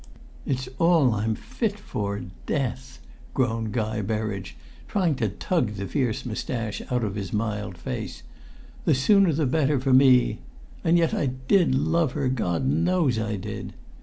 [0.47, 2.97] "It's all I'm fit for, death!"
[3.35, 8.23] groaned Guy Berridge, trying to tug the fierce moustache out of his mild face.
[8.85, 10.39] "The sooner the better, for me!
[10.83, 13.75] And yet I did love her, God knows I did!"